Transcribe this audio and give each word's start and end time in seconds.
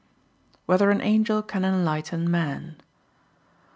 1] 0.65 0.65
Whether 0.65 0.89
an 0.89 1.01
Angel 1.01 1.43
Can 1.43 1.63
Enlighten 1.63 2.31
Man? 2.31 2.77